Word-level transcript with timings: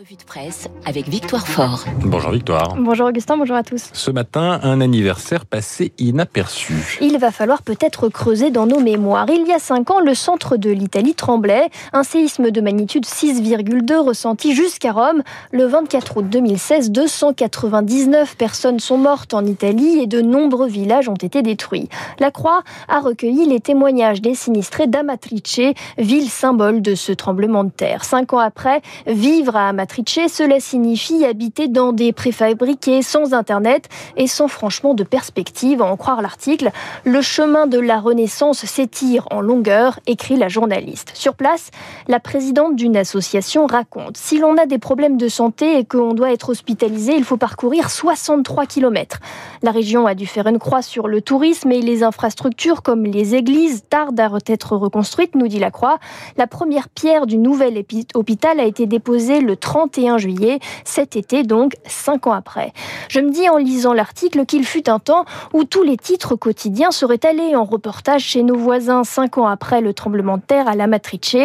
revue 0.00 0.16
de 0.16 0.22
presse 0.22 0.66
avec 0.86 1.08
Victoire 1.08 1.46
Fort. 1.46 1.84
Bonjour 2.00 2.30
Victoire. 2.30 2.74
Bonjour 2.78 3.08
Augustin, 3.08 3.36
bonjour 3.36 3.56
à 3.56 3.62
tous. 3.62 3.90
Ce 3.92 4.10
matin, 4.10 4.58
un 4.62 4.80
anniversaire 4.80 5.44
passé 5.44 5.92
inaperçu. 5.98 6.96
Il 7.02 7.18
va 7.18 7.30
falloir 7.30 7.62
peut-être 7.62 8.08
creuser 8.08 8.50
dans 8.50 8.66
nos 8.66 8.80
mémoires. 8.80 9.26
Il 9.28 9.46
y 9.46 9.52
a 9.52 9.58
cinq 9.58 9.90
ans, 9.90 10.00
le 10.00 10.14
centre 10.14 10.56
de 10.56 10.70
l'Italie 10.70 11.14
tremblait. 11.14 11.68
Un 11.92 12.02
séisme 12.02 12.50
de 12.50 12.60
magnitude 12.62 13.04
6,2 13.04 13.98
ressenti 13.98 14.54
jusqu'à 14.54 14.92
Rome. 14.92 15.22
Le 15.52 15.66
24 15.66 16.16
août 16.16 16.26
2016, 16.30 16.92
299 16.92 18.36
personnes 18.36 18.80
sont 18.80 18.96
mortes 18.96 19.34
en 19.34 19.44
Italie 19.44 19.98
et 20.00 20.06
de 20.06 20.22
nombreux 20.22 20.68
villages 20.68 21.10
ont 21.10 21.14
été 21.14 21.42
détruits. 21.42 21.90
La 22.18 22.30
Croix 22.30 22.62
a 22.88 23.00
recueilli 23.00 23.46
les 23.46 23.60
témoignages 23.60 24.22
des 24.22 24.34
sinistrés 24.34 24.86
d'Amatrice, 24.86 25.60
ville 25.98 26.30
symbole 26.30 26.80
de 26.80 26.94
ce 26.94 27.12
tremblement 27.12 27.64
de 27.64 27.70
terre. 27.70 28.04
Cinq 28.04 28.32
ans 28.32 28.38
après, 28.38 28.80
vivre 29.06 29.56
à 29.56 29.68
Amatrice, 29.68 29.89
cela 30.28 30.60
signifie 30.60 31.24
habiter 31.24 31.68
dans 31.68 31.92
des 31.92 32.12
préfabriqués 32.12 33.02
sans 33.02 33.34
Internet 33.34 33.88
et 34.16 34.26
sans 34.26 34.48
franchement 34.48 34.94
de 34.94 35.04
perspective. 35.04 35.82
À 35.82 35.86
en 35.86 35.96
croire 35.96 36.22
l'article, 36.22 36.70
le 37.04 37.20
chemin 37.20 37.66
de 37.66 37.78
la 37.78 38.00
Renaissance 38.00 38.64
s'étire 38.64 39.26
en 39.30 39.40
longueur, 39.40 40.00
écrit 40.06 40.36
la 40.36 40.48
journaliste. 40.48 41.12
Sur 41.14 41.34
place, 41.34 41.70
la 42.08 42.20
présidente 42.20 42.76
d'une 42.76 42.96
association 42.96 43.66
raconte 43.66 44.16
Si 44.16 44.38
l'on 44.38 44.56
a 44.56 44.66
des 44.66 44.78
problèmes 44.78 45.16
de 45.16 45.28
santé 45.28 45.78
et 45.78 45.84
qu'on 45.84 46.14
doit 46.14 46.32
être 46.32 46.50
hospitalisé, 46.50 47.14
il 47.16 47.24
faut 47.24 47.36
parcourir 47.36 47.90
63 47.90 48.66
km. 48.66 49.18
La 49.62 49.70
région 49.70 50.06
a 50.06 50.14
dû 50.14 50.26
faire 50.26 50.46
une 50.46 50.58
croix 50.58 50.82
sur 50.82 51.08
le 51.08 51.20
tourisme 51.20 51.72
et 51.72 51.82
les 51.82 52.02
infrastructures 52.02 52.82
comme 52.82 53.04
les 53.04 53.34
églises 53.34 53.84
tardent 53.88 54.20
à 54.20 54.30
être 54.46 54.76
reconstruites, 54.76 55.34
nous 55.34 55.48
dit 55.48 55.58
la 55.58 55.70
Croix. 55.70 55.98
La 56.36 56.46
première 56.46 56.88
pierre 56.88 57.26
du 57.26 57.38
nouvel 57.38 57.82
hôpital 58.14 58.60
a 58.60 58.64
été 58.64 58.86
déposée 58.86 59.40
le 59.40 59.56
31 59.70 60.18
juillet, 60.18 60.58
cet 60.84 61.14
été 61.14 61.44
donc, 61.44 61.74
cinq 61.86 62.26
ans 62.26 62.32
après. 62.32 62.72
Je 63.08 63.20
me 63.20 63.30
dis 63.30 63.48
en 63.48 63.56
lisant 63.56 63.92
l'article 63.92 64.44
qu'il 64.44 64.64
fut 64.64 64.90
un 64.90 64.98
temps 64.98 65.26
où 65.52 65.62
tous 65.62 65.84
les 65.84 65.96
titres 65.96 66.34
quotidiens 66.34 66.90
seraient 66.90 67.24
allés 67.24 67.54
en 67.54 67.62
reportage 67.62 68.22
chez 68.22 68.42
nos 68.42 68.56
voisins 68.56 69.04
cinq 69.04 69.38
ans 69.38 69.46
après 69.46 69.80
le 69.80 69.94
tremblement 69.94 70.38
de 70.38 70.42
terre 70.42 70.66
à 70.66 70.74
la 70.74 70.88
Matrice. 70.88 71.36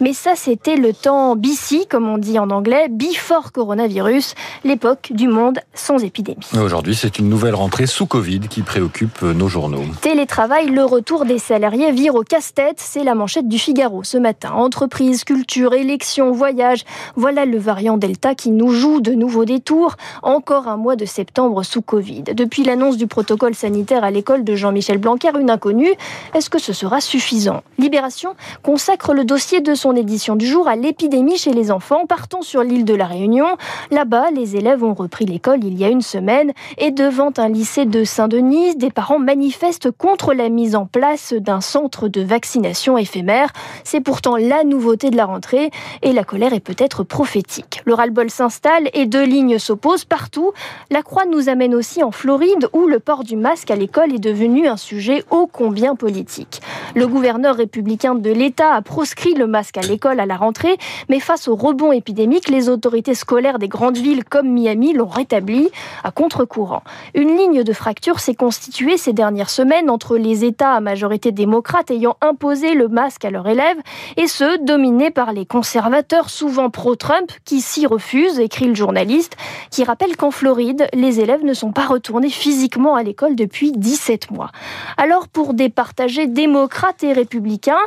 Mais 0.00 0.14
ça, 0.14 0.32
c'était 0.34 0.76
le 0.76 0.94
temps 0.94 1.36
BC, 1.36 1.86
comme 1.90 2.08
on 2.08 2.16
dit 2.16 2.38
en 2.38 2.48
anglais, 2.48 2.88
before 2.88 3.52
coronavirus, 3.52 4.34
l'époque 4.64 5.10
du 5.10 5.28
monde 5.28 5.58
sans 5.74 6.02
épidémie. 6.02 6.46
Aujourd'hui, 6.58 6.94
c'est 6.94 7.18
une 7.18 7.28
nouvelle 7.28 7.54
rentrée 7.54 7.86
sous 7.86 8.06
Covid 8.06 8.40
qui 8.48 8.62
préoccupe 8.62 9.20
nos 9.20 9.48
journaux. 9.48 9.82
Télétravail, 10.00 10.68
le 10.68 10.84
retour 10.84 11.26
des 11.26 11.38
salariés 11.38 11.92
vire 11.92 12.14
au 12.14 12.22
casse-tête, 12.22 12.76
c'est 12.78 13.04
la 13.04 13.14
manchette 13.14 13.48
du 13.48 13.58
Figaro 13.58 14.04
ce 14.04 14.16
matin. 14.16 14.52
Entreprise, 14.52 15.24
culture, 15.24 15.74
élections, 15.74 16.32
voyage, 16.32 16.84
voilà 17.16 17.44
le 17.44 17.58
variant 17.74 17.96
Delta 17.96 18.36
qui 18.36 18.52
nous 18.52 18.70
joue 18.70 19.00
de 19.00 19.14
nouveaux 19.14 19.44
détours. 19.44 19.96
Encore 20.22 20.68
un 20.68 20.76
mois 20.76 20.94
de 20.94 21.04
septembre 21.04 21.64
sous 21.64 21.82
Covid. 21.82 22.22
Depuis 22.22 22.62
l'annonce 22.62 22.96
du 22.96 23.08
protocole 23.08 23.56
sanitaire 23.56 24.04
à 24.04 24.12
l'école 24.12 24.44
de 24.44 24.54
Jean-Michel 24.54 24.98
Blanquer, 24.98 25.32
une 25.40 25.50
inconnue, 25.50 25.92
est-ce 26.34 26.48
que 26.48 26.60
ce 26.60 26.72
sera 26.72 27.00
suffisant? 27.00 27.64
Libération 27.78 28.36
consacre 28.62 29.12
le 29.12 29.24
dossier 29.24 29.60
de 29.60 29.74
son 29.74 29.96
édition 29.96 30.36
du 30.36 30.46
jour 30.46 30.68
à 30.68 30.76
l'épidémie 30.76 31.36
chez 31.36 31.52
les 31.52 31.72
enfants. 31.72 32.06
Partons 32.06 32.42
sur 32.42 32.62
l'île 32.62 32.84
de 32.84 32.94
la 32.94 33.06
Réunion. 33.06 33.56
Là-bas, 33.90 34.30
les 34.30 34.54
élèves 34.54 34.84
ont 34.84 34.94
repris 34.94 35.24
l'école 35.24 35.64
il 35.64 35.76
y 35.76 35.84
a 35.84 35.88
une 35.88 36.00
semaine 36.00 36.52
et 36.78 36.92
devant 36.92 37.32
un 37.38 37.48
lycée 37.48 37.86
de 37.86 38.04
Saint-Denis, 38.04 38.76
des 38.76 38.92
parents 38.92 39.18
manifestent 39.18 39.90
contre 39.90 40.32
la 40.32 40.48
mise 40.48 40.76
en 40.76 40.86
place 40.86 41.32
d'un 41.32 41.60
centre 41.60 42.06
de 42.06 42.20
vaccination 42.20 42.96
éphémère. 42.98 43.48
C'est 43.82 44.00
pourtant 44.00 44.36
la 44.36 44.62
nouveauté 44.62 45.10
de 45.10 45.16
la 45.16 45.26
rentrée 45.26 45.72
et 46.02 46.12
la 46.12 46.22
colère 46.22 46.52
est 46.52 46.60
peut-être 46.60 47.02
prophétique. 47.02 47.63
Le 47.84 47.94
ras-le-bol 47.94 48.30
s'installe 48.30 48.88
et 48.94 49.06
deux 49.06 49.24
lignes 49.24 49.58
s'opposent 49.58 50.04
partout. 50.04 50.52
La 50.90 51.02
croix 51.02 51.24
nous 51.26 51.48
amène 51.48 51.74
aussi 51.74 52.02
en 52.02 52.10
Floride 52.10 52.68
où 52.72 52.86
le 52.86 53.00
port 53.00 53.24
du 53.24 53.36
masque 53.36 53.70
à 53.70 53.76
l'école 53.76 54.14
est 54.14 54.18
devenu 54.18 54.68
un 54.68 54.76
sujet 54.76 55.24
ô 55.30 55.46
combien 55.46 55.94
politique. 55.94 56.60
Le 56.94 57.06
gouverneur 57.06 57.56
républicain 57.56 58.14
de 58.14 58.30
l'État 58.30 58.74
a 58.74 58.82
proscrit 58.82 59.34
le 59.34 59.46
masque 59.46 59.78
à 59.78 59.82
l'école 59.82 60.20
à 60.20 60.26
la 60.26 60.36
rentrée, 60.36 60.76
mais 61.08 61.20
face 61.20 61.48
au 61.48 61.56
rebond 61.56 61.92
épidémique, 61.92 62.48
les 62.48 62.68
autorités 62.68 63.14
scolaires 63.14 63.58
des 63.58 63.68
grandes 63.68 63.98
villes 63.98 64.24
comme 64.24 64.48
Miami 64.48 64.92
l'ont 64.92 65.06
rétabli 65.06 65.70
à 66.02 66.10
contre-courant. 66.10 66.82
Une 67.14 67.36
ligne 67.36 67.62
de 67.62 67.72
fracture 67.72 68.20
s'est 68.20 68.34
constituée 68.34 68.96
ces 68.96 69.12
dernières 69.12 69.50
semaines 69.50 69.90
entre 69.90 70.16
les 70.16 70.44
États 70.44 70.72
à 70.72 70.80
majorité 70.80 71.32
démocrate 71.32 71.90
ayant 71.90 72.16
imposé 72.20 72.74
le 72.74 72.88
masque 72.88 73.24
à 73.24 73.30
leurs 73.30 73.48
élèves 73.48 73.78
et 74.16 74.26
ceux 74.26 74.58
dominés 74.58 75.10
par 75.10 75.32
les 75.32 75.46
conservateurs 75.46 76.30
souvent 76.30 76.70
pro-Trump 76.70 77.30
qui 77.44 77.53
s'y 77.60 77.86
refuse, 77.86 78.38
écrit 78.38 78.66
le 78.66 78.74
journaliste, 78.74 79.36
qui 79.70 79.84
rappelle 79.84 80.16
qu'en 80.16 80.30
Floride, 80.30 80.88
les 80.92 81.20
élèves 81.20 81.44
ne 81.44 81.54
sont 81.54 81.72
pas 81.72 81.86
retournés 81.86 82.30
physiquement 82.30 82.94
à 82.94 83.02
l'école 83.02 83.36
depuis 83.36 83.72
17 83.72 84.30
mois. 84.30 84.50
Alors, 84.96 85.28
pour 85.28 85.54
départager 85.54 86.26
démocrates 86.26 87.02
et 87.04 87.12
républicains, 87.12 87.78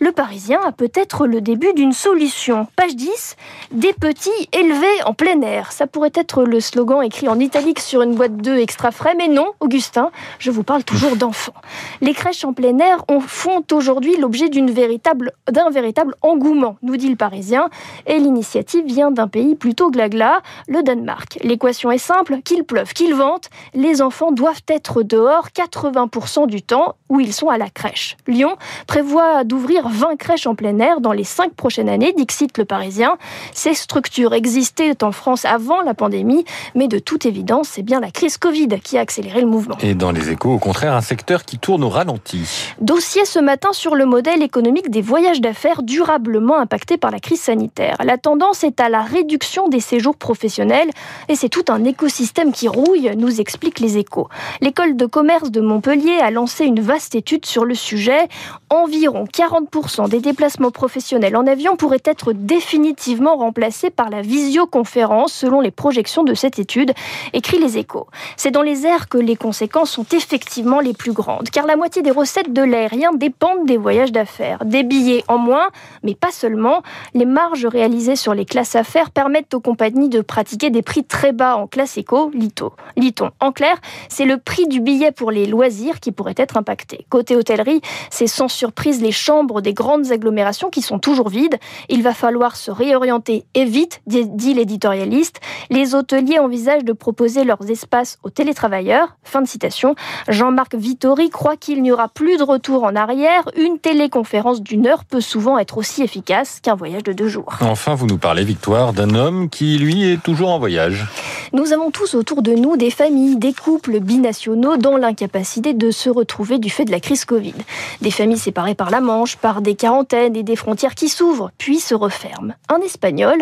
le 0.00 0.12
Parisien 0.12 0.60
a 0.64 0.72
peut-être 0.72 1.26
le 1.26 1.40
début 1.40 1.72
d'une 1.74 1.92
solution. 1.92 2.66
Page 2.76 2.96
10, 2.96 3.36
des 3.72 3.92
petits 3.92 4.30
élevés 4.52 5.02
en 5.04 5.14
plein 5.14 5.40
air. 5.42 5.72
Ça 5.72 5.86
pourrait 5.86 6.12
être 6.14 6.44
le 6.44 6.60
slogan 6.60 7.02
écrit 7.02 7.28
en 7.28 7.38
italique 7.38 7.80
sur 7.80 8.02
une 8.02 8.14
boîte 8.14 8.36
d'œufs 8.36 8.60
extra 8.60 8.90
frais, 8.90 9.14
mais 9.16 9.28
non, 9.28 9.52
Augustin, 9.60 10.10
je 10.38 10.50
vous 10.50 10.62
parle 10.62 10.84
toujours 10.84 11.16
d'enfants. 11.16 11.54
Les 12.00 12.14
crèches 12.14 12.44
en 12.44 12.52
plein 12.52 12.78
air 12.78 13.04
font 13.26 13.62
aujourd'hui 13.72 14.16
l'objet 14.16 14.48
d'un 14.48 14.66
véritable, 14.66 15.32
véritable 15.70 16.14
engouement, 16.22 16.76
nous 16.82 16.96
dit 16.96 17.08
le 17.08 17.16
Parisien, 17.16 17.68
et 18.06 18.18
l'initiative 18.18 18.84
vient 18.84 19.10
d'un 19.16 19.26
pays 19.26 19.56
plutôt 19.56 19.90
glagla, 19.90 20.40
le 20.68 20.82
Danemark. 20.82 21.38
L'équation 21.42 21.90
est 21.90 21.98
simple, 21.98 22.38
qu'il 22.44 22.62
pleuve, 22.62 22.92
qu'il 22.92 23.14
vente, 23.14 23.50
les 23.74 24.00
enfants 24.00 24.30
doivent 24.30 24.62
être 24.68 25.02
dehors 25.02 25.48
80% 25.48 26.46
du 26.46 26.62
temps 26.62 26.94
où 27.08 27.20
ils 27.20 27.32
sont 27.32 27.48
à 27.48 27.58
la 27.58 27.68
crèche. 27.68 28.16
Lyon 28.26 28.56
prévoit 28.86 29.44
d'ouvrir 29.44 29.88
20 29.88 30.16
crèches 30.16 30.46
en 30.46 30.54
plein 30.54 30.78
air 30.78 31.00
dans 31.00 31.12
les 31.12 31.24
5 31.24 31.54
prochaines 31.54 31.88
années, 31.88 32.12
dixit 32.16 32.56
le 32.58 32.64
Parisien. 32.64 33.16
Ces 33.52 33.74
structures 33.74 34.34
existaient 34.34 35.02
en 35.02 35.12
France 35.12 35.44
avant 35.44 35.82
la 35.82 35.94
pandémie, 35.94 36.44
mais 36.74 36.88
de 36.88 36.98
toute 36.98 37.26
évidence, 37.26 37.68
c'est 37.68 37.82
bien 37.82 38.00
la 38.00 38.10
crise 38.10 38.38
Covid 38.38 38.68
qui 38.82 38.98
a 38.98 39.00
accéléré 39.00 39.40
le 39.40 39.46
mouvement. 39.46 39.76
Et 39.80 39.94
dans 39.94 40.12
les 40.12 40.30
échos, 40.30 40.52
au 40.52 40.58
contraire, 40.58 40.94
un 40.94 41.00
secteur 41.00 41.44
qui 41.44 41.58
tourne 41.58 41.82
au 41.82 41.88
ralenti. 41.88 42.42
Dossier 42.80 43.24
ce 43.24 43.38
matin 43.38 43.72
sur 43.72 43.96
le 43.96 44.04
modèle 44.04 44.42
économique 44.42 44.90
des 44.90 45.02
voyages 45.02 45.40
d'affaires 45.40 45.82
durablement 45.82 46.58
impactés 46.58 46.98
par 46.98 47.10
la 47.10 47.18
crise 47.18 47.40
sanitaire. 47.40 47.96
La 48.04 48.18
tendance 48.18 48.64
est 48.64 48.80
à 48.80 48.88
la 48.88 49.02
réduction 49.06 49.68
des 49.68 49.80
séjours 49.80 50.16
professionnels 50.16 50.90
et 51.28 51.34
c'est 51.34 51.48
tout 51.48 51.64
un 51.68 51.84
écosystème 51.84 52.52
qui 52.52 52.68
rouille, 52.68 53.10
nous 53.16 53.40
explique 53.40 53.80
les 53.80 53.98
échos. 53.98 54.28
L'école 54.60 54.96
de 54.96 55.06
commerce 55.06 55.50
de 55.50 55.60
Montpellier 55.60 56.18
a 56.22 56.30
lancé 56.30 56.64
une 56.64 56.80
vaste 56.80 57.14
étude 57.14 57.46
sur 57.46 57.64
le 57.64 57.74
sujet. 57.74 58.28
Environ 58.70 59.24
40% 59.24 60.08
des 60.08 60.20
déplacements 60.20 60.70
professionnels 60.70 61.36
en 61.36 61.46
avion 61.46 61.76
pourraient 61.76 62.02
être 62.04 62.32
définitivement 62.32 63.36
remplacés 63.36 63.90
par 63.90 64.10
la 64.10 64.22
visioconférence 64.22 65.32
selon 65.32 65.60
les 65.60 65.70
projections 65.70 66.24
de 66.24 66.34
cette 66.34 66.58
étude, 66.58 66.92
écrit 67.32 67.58
les 67.58 67.78
échos. 67.78 68.06
C'est 68.36 68.50
dans 68.50 68.62
les 68.62 68.86
airs 68.86 69.08
que 69.08 69.18
les 69.18 69.36
conséquences 69.36 69.90
sont 69.90 70.06
effectivement 70.12 70.80
les 70.80 70.92
plus 70.92 71.12
grandes, 71.12 71.50
car 71.50 71.66
la 71.66 71.76
moitié 71.76 72.02
des 72.02 72.10
recettes 72.10 72.52
de 72.52 72.62
l'aérien 72.62 73.12
dépendent 73.12 73.66
des 73.66 73.76
voyages 73.76 74.12
d'affaires. 74.12 74.64
Des 74.64 74.82
billets 74.82 75.24
en 75.28 75.38
moins, 75.38 75.68
mais 76.02 76.14
pas 76.14 76.30
seulement. 76.30 76.82
Les 77.14 77.26
marges 77.26 77.66
réalisées 77.66 78.16
sur 78.16 78.34
les 78.34 78.44
classes 78.44 78.76
affaires 78.76 78.95
permettent 79.12 79.54
aux 79.54 79.60
compagnies 79.60 80.08
de 80.08 80.20
pratiquer 80.20 80.70
des 80.70 80.82
prix 80.82 81.04
très 81.04 81.32
bas 81.32 81.56
en 81.56 81.66
classe 81.66 81.98
éco, 81.98 82.30
lito. 82.32 82.72
Liton. 82.96 83.30
En 83.40 83.52
clair, 83.52 83.76
c'est 84.08 84.24
le 84.24 84.38
prix 84.38 84.66
du 84.66 84.80
billet 84.80 85.12
pour 85.12 85.30
les 85.30 85.46
loisirs 85.46 86.00
qui 86.00 86.12
pourrait 86.12 86.34
être 86.36 86.56
impacté. 86.56 87.06
Côté 87.10 87.36
hôtellerie, 87.36 87.80
c'est 88.10 88.26
sans 88.26 88.48
surprise 88.48 89.02
les 89.02 89.12
chambres 89.12 89.60
des 89.60 89.74
grandes 89.74 90.12
agglomérations 90.12 90.70
qui 90.70 90.82
sont 90.82 90.98
toujours 90.98 91.28
vides. 91.28 91.58
Il 91.88 92.02
va 92.02 92.14
falloir 92.14 92.56
se 92.56 92.70
réorienter 92.70 93.44
et 93.54 93.64
vite, 93.64 94.00
dit 94.06 94.54
l'éditorialiste. 94.54 95.40
Les 95.70 95.94
hôteliers 95.94 96.38
envisagent 96.38 96.84
de 96.84 96.92
proposer 96.92 97.44
leurs 97.44 97.70
espaces 97.70 98.18
aux 98.22 98.30
télétravailleurs. 98.30 99.16
Fin 99.24 99.42
de 99.42 99.48
citation. 99.48 99.94
Jean-Marc 100.28 100.74
Vittori 100.74 101.30
croit 101.30 101.56
qu'il 101.56 101.82
n'y 101.82 101.92
aura 101.92 102.08
plus 102.08 102.38
de 102.38 102.42
retour 102.42 102.84
en 102.84 102.96
arrière. 102.96 103.42
Une 103.56 103.78
téléconférence 103.78 104.62
d'une 104.62 104.86
heure 104.86 105.04
peut 105.04 105.20
souvent 105.20 105.58
être 105.58 105.76
aussi 105.76 106.02
efficace 106.02 106.60
qu'un 106.60 106.74
voyage 106.74 107.02
de 107.02 107.12
deux 107.12 107.28
jours. 107.28 107.56
Enfin, 107.60 107.94
vous 107.94 108.06
nous 108.06 108.18
parlez, 108.18 108.44
Victoire, 108.44 108.85
d'un 108.92 109.14
homme 109.14 109.48
qui, 109.48 109.78
lui, 109.78 110.10
est 110.10 110.22
toujours 110.22 110.50
en 110.50 110.58
voyage. 110.58 111.06
Nous 111.52 111.72
avons 111.72 111.90
tous 111.90 112.14
autour 112.14 112.42
de 112.42 112.52
nous 112.52 112.76
des 112.76 112.90
familles, 112.90 113.36
des 113.36 113.52
couples 113.52 114.00
binationaux 114.00 114.76
dans 114.76 114.96
l'incapacité 114.96 115.74
de 115.74 115.90
se 115.90 116.10
retrouver 116.10 116.58
du 116.58 116.70
fait 116.70 116.84
de 116.84 116.90
la 116.90 117.00
crise 117.00 117.24
Covid. 117.24 117.54
Des 118.00 118.10
familles 118.10 118.38
séparées 118.38 118.74
par 118.74 118.90
la 118.90 119.00
Manche, 119.00 119.36
par 119.36 119.62
des 119.62 119.74
quarantaines 119.74 120.36
et 120.36 120.42
des 120.42 120.56
frontières 120.56 120.94
qui 120.94 121.08
s'ouvrent, 121.08 121.50
puis 121.56 121.78
se 121.78 121.94
referment. 121.94 122.54
Un 122.68 122.80
Espagnol 122.80 123.36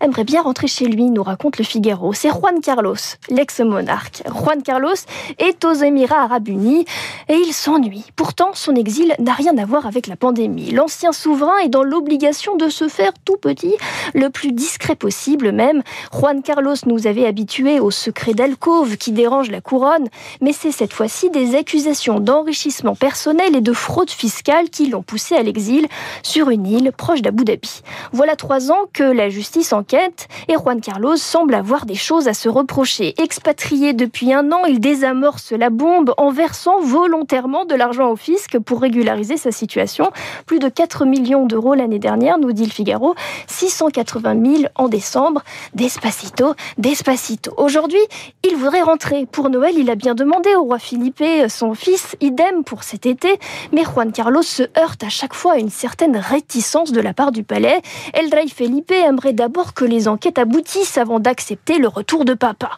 aimerait 0.00 0.24
bien 0.24 0.42
rentrer 0.42 0.66
chez 0.66 0.86
lui, 0.86 1.10
nous 1.10 1.22
raconte 1.22 1.58
le 1.58 1.64
Figaro. 1.64 2.12
C'est 2.12 2.30
Juan 2.30 2.60
Carlos, 2.60 2.96
l'ex-monarque. 3.28 4.22
Juan 4.26 4.62
Carlos 4.62 4.96
est 5.38 5.64
aux 5.64 5.74
Émirats 5.74 6.22
arabes 6.22 6.48
unis 6.48 6.86
et 7.28 7.36
il 7.36 7.52
s'ennuie. 7.52 8.06
Pourtant, 8.16 8.50
son 8.54 8.74
exil 8.74 9.14
n'a 9.18 9.34
rien 9.34 9.56
à 9.58 9.64
voir 9.64 9.86
avec 9.86 10.06
la 10.06 10.16
pandémie. 10.16 10.70
L'ancien 10.70 11.12
souverain 11.12 11.58
est 11.58 11.68
dans 11.68 11.84
l'obligation 11.84 12.56
de 12.56 12.68
se 12.68 12.88
faire 12.88 13.12
tout 13.24 13.36
petit, 13.36 13.74
le 14.14 14.30
plus 14.30 14.52
discret 14.52 14.79
discret 14.80 14.96
possible 14.96 15.52
même. 15.52 15.82
Juan 16.10 16.42
Carlos 16.42 16.74
nous 16.86 17.06
avait 17.06 17.26
habitués 17.26 17.80
au 17.80 17.90
secret 17.90 18.32
d'alcôve 18.32 18.96
qui 18.96 19.12
dérange 19.12 19.50
la 19.50 19.60
couronne, 19.60 20.08
mais 20.40 20.54
c'est 20.54 20.72
cette 20.72 20.94
fois-ci 20.94 21.28
des 21.28 21.54
accusations 21.54 22.18
d'enrichissement 22.18 22.94
personnel 22.94 23.54
et 23.54 23.60
de 23.60 23.74
fraude 23.74 24.10
fiscale 24.10 24.70
qui 24.70 24.88
l'ont 24.88 25.02
poussé 25.02 25.34
à 25.36 25.42
l'exil 25.42 25.86
sur 26.22 26.48
une 26.48 26.66
île 26.66 26.92
proche 26.96 27.20
d'Abu 27.20 27.44
Dhabi. 27.44 27.82
Voilà 28.12 28.36
trois 28.36 28.72
ans 28.72 28.86
que 28.94 29.02
la 29.02 29.28
justice 29.28 29.74
enquête 29.74 30.28
et 30.48 30.54
Juan 30.54 30.80
Carlos 30.80 31.16
semble 31.16 31.54
avoir 31.54 31.84
des 31.84 31.94
choses 31.94 32.26
à 32.26 32.32
se 32.32 32.48
reprocher. 32.48 33.14
Expatrié 33.20 33.92
depuis 33.92 34.32
un 34.32 34.50
an, 34.50 34.64
il 34.64 34.80
désamorce 34.80 35.52
la 35.52 35.68
bombe 35.68 36.14
en 36.16 36.30
versant 36.30 36.80
volontairement 36.80 37.66
de 37.66 37.74
l'argent 37.74 38.10
au 38.10 38.16
fisc 38.16 38.58
pour 38.58 38.80
régulariser 38.80 39.36
sa 39.36 39.52
situation. 39.52 40.10
Plus 40.46 40.58
de 40.58 40.70
4 40.70 41.04
millions 41.04 41.44
d'euros 41.44 41.74
l'année 41.74 41.98
dernière, 41.98 42.38
nous 42.38 42.52
dit 42.52 42.64
le 42.64 42.70
Figaro, 42.70 43.14
680 43.46 44.36
000 44.42 44.69
en 44.74 44.88
décembre. 44.88 45.42
Despacito, 45.74 46.54
Despacito. 46.78 47.52
Aujourd'hui, 47.56 48.00
il 48.44 48.56
voudrait 48.56 48.82
rentrer. 48.82 49.26
Pour 49.26 49.50
Noël, 49.50 49.74
il 49.76 49.90
a 49.90 49.94
bien 49.94 50.14
demandé 50.14 50.54
au 50.54 50.62
roi 50.62 50.78
Philippe, 50.78 51.22
son 51.48 51.74
fils, 51.74 52.16
idem 52.20 52.64
pour 52.64 52.82
cet 52.82 53.06
été, 53.06 53.38
mais 53.72 53.84
Juan 53.84 54.12
Carlos 54.12 54.42
se 54.42 54.62
heurte 54.78 55.02
à 55.04 55.08
chaque 55.08 55.34
fois 55.34 55.54
à 55.54 55.58
une 55.58 55.70
certaine 55.70 56.16
réticence 56.16 56.92
de 56.92 57.00
la 57.00 57.14
part 57.14 57.32
du 57.32 57.42
palais. 57.42 57.80
El 58.12 58.32
Rey 58.34 58.48
Felipe 58.48 58.90
aimerait 58.90 59.32
d'abord 59.32 59.74
que 59.74 59.84
les 59.84 60.08
enquêtes 60.08 60.38
aboutissent 60.38 60.98
avant 60.98 61.20
d'accepter 61.20 61.78
le 61.78 61.88
retour 61.88 62.24
de 62.24 62.34
papa. 62.34 62.70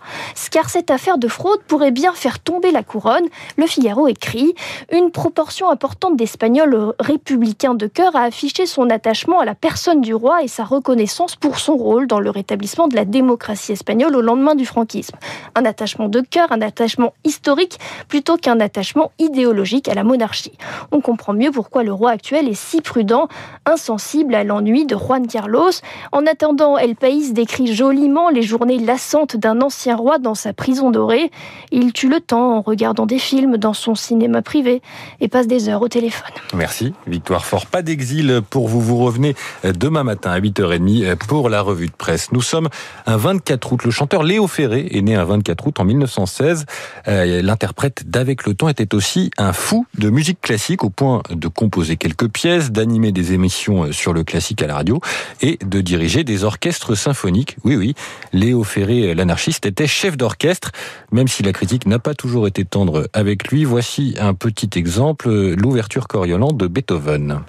Car 0.51 0.69
cette 0.69 0.91
affaire 0.91 1.17
de 1.17 1.29
fraude 1.29 1.63
pourrait 1.67 1.91
bien 1.91 2.13
faire 2.13 2.39
tomber 2.39 2.71
la 2.71 2.83
couronne. 2.83 3.27
Le 3.57 3.67
Figaro 3.67 4.07
écrit 4.07 4.55
Une 4.91 5.11
proportion 5.11 5.71
importante 5.71 6.17
d'Espagnols 6.17 6.95
républicains 7.01 7.75
de 7.75 7.87
cœur 7.87 8.15
a 8.17 8.23
affiché 8.23 8.67
son 8.67 8.91
attachement 8.91 9.41
à 9.41 9.45
la 9.45 9.55
personne 9.55 10.01
du 10.01 10.15
roi 10.15 10.43
et 10.43 10.49
sa 10.49 10.65
reconnaissance 10.65 11.37
pour 11.37 11.59
son 11.59 11.77
rôle 11.83 12.07
dans 12.07 12.21
le 12.21 12.31
rétablissement 12.31 12.89
de 12.89 12.97
la 12.97 13.05
démocratie 13.05 13.73
espagnole 13.73 14.17
au 14.17 14.23
lendemain 14.23 14.55
du 14.55 14.65
franquisme. 14.65 15.17
Un 15.55 15.65
attachement 15.65 16.09
de 16.09 16.21
cœur, 16.21 16.51
un 16.53 16.63
attachement 16.63 17.13
historique 17.25 17.79
plutôt 18.09 18.37
qu'un 18.37 18.61
attachement 18.61 19.13
idéologique 19.19 19.89
à 19.89 19.95
la 19.95 20.05
monarchie. 20.05 20.53
On 20.91 21.01
comprend 21.01 21.33
mieux 21.35 21.51
pourquoi 21.51 21.83
le 21.83 21.93
roi 21.93 22.11
actuel 22.11 22.49
est 22.49 22.55
si 22.55 22.81
prudent, 22.81 23.29
insensible 23.67 24.35
à 24.35 24.45
l'ennui 24.45 24.87
de 24.87 24.97
Juan 24.97 25.27
Carlos. 25.27 25.71
En 26.13 26.27
attendant, 26.27 26.79
El 26.79 26.97
País 26.97 27.33
décrit 27.33 27.75
joliment 27.75 28.31
les 28.31 28.43
journées 28.43 28.79
lassantes 28.79 29.37
d'un 29.37 29.61
ancien 29.61 29.97
roi 29.97 30.19
dans 30.19 30.35
sa 30.35 30.53
prison 30.53 30.91
dorée. 30.91 31.31
Il 31.71 31.93
tue 31.93 32.09
le 32.09 32.21
temps 32.21 32.57
en 32.57 32.61
regardant 32.61 33.07
des 33.07 33.19
films 33.19 33.57
dans 33.57 33.75
son 33.75 33.95
cinéma 33.95 34.43
privé 34.43 34.83
et 35.21 35.29
passe 35.29 35.47
des 35.47 35.69
heures 35.69 35.83
au 35.83 35.89
téléphone. 35.89 36.33
Merci, 36.55 36.95
Victoire 37.07 37.45
Fort. 37.45 37.67
Pas 37.67 37.83
d'exil 37.83 38.41
pour 38.49 38.69
vous. 38.69 38.81
Vous 38.81 38.99
revenez 38.99 39.35
demain 39.65 40.05
matin 40.05 40.31
à 40.31 40.41
8h30 40.41 41.17
pour 41.17 41.49
la 41.49 41.63
revue 41.73 41.87
de 41.87 41.93
presse. 41.93 42.31
Nous 42.33 42.43
sommes 42.43 42.69
un 43.07 43.17
24 43.17 43.73
août. 43.73 43.85
Le 43.85 43.91
chanteur 43.91 44.23
Léo 44.23 44.47
Ferré 44.47 44.87
est 44.91 45.01
né 45.01 45.15
un 45.15 45.25
24 45.25 45.67
août 45.67 45.81
en 45.81 45.85
1916. 45.85 46.67
Euh, 47.09 47.43
l'interprète 47.43 48.09
d'Avec 48.09 48.47
le 48.47 48.55
temps 48.55 48.69
était 48.69 48.95
aussi 48.95 49.31
un 49.39 49.53
fou 49.53 49.87
de 49.99 50.11
musique 50.11 50.41
classique 50.41 50.85
au 50.85 50.91
point 50.91 51.23
de 51.31 51.49
composer 51.49 51.97
quelques 51.97 52.29
pièces, 52.29 52.71
d'animer 52.71 53.11
des 53.13 53.33
émissions 53.33 53.91
sur 53.93 54.13
le 54.13 54.23
classique 54.23 54.63
à 54.63 54.67
la 54.67 54.75
radio 54.75 55.01
et 55.41 55.59
de 55.65 55.81
diriger 55.81 56.25
des 56.25 56.45
orchestres 56.45 56.95
symphoniques. 56.97 57.57
Oui, 57.65 57.77
oui, 57.77 57.95
Léo 58.33 58.65
Ferré, 58.65 59.15
l'anarchiste, 59.15 59.67
était 59.67 59.87
chef 59.87 60.17
d'orchestre, 60.17 60.73
même 61.11 61.29
si 61.29 61.43
la 61.43 61.53
critique 61.53 61.87
n'a 61.87 61.99
pas 61.99 62.15
toujours 62.15 62.47
été 62.47 62.65
tendre 62.65 63.09
avec 63.13 63.49
lui. 63.49 63.65
Voici 63.65 64.15
un 64.19 64.35
petit 64.35 64.71
exemple, 64.79 65.31
l'ouverture 65.31 66.07
Coriolan 66.07 66.53
de 66.53 66.67
Beethoven. 66.67 67.41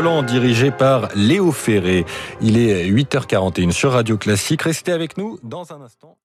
Dirigé 0.00 0.70
par 0.70 1.10
Léo 1.14 1.52
Ferré. 1.52 2.06
Il 2.40 2.56
est 2.56 2.88
8h41 2.88 3.72
sur 3.72 3.92
Radio 3.92 4.16
Classique. 4.16 4.62
Restez 4.62 4.90
avec 4.90 5.18
nous 5.18 5.38
dans 5.42 5.70
un 5.70 5.82
instant. 5.82 6.16